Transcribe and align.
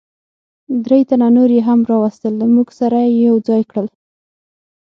درې 0.85 0.99
تنه 1.09 1.27
نور 1.35 1.49
یې 1.55 1.61
هم 1.67 1.79
را 1.89 1.97
وستل، 2.03 2.33
له 2.41 2.45
موږ 2.53 2.67
سره 2.79 2.97
یې 3.09 3.19
یو 3.27 3.35
ځای 3.47 3.61
کړل. 3.69 3.87